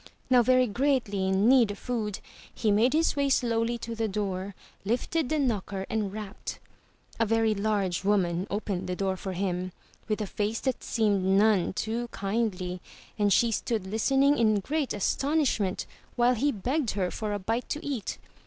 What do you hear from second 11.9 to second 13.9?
kindly, and she stood